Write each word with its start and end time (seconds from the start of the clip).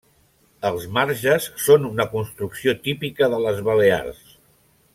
Els 0.69 0.85
marges 0.97 1.45
són 1.65 1.85
una 1.89 2.07
construcció 2.15 2.75
típica 2.89 3.29
de 3.35 3.43
les 3.45 3.61
Balears. 3.69 4.25